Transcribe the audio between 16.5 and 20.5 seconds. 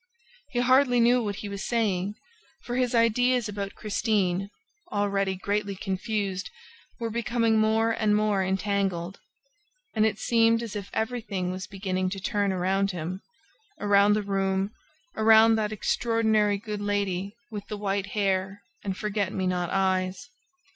good lady with the white hair and forget me not eyes.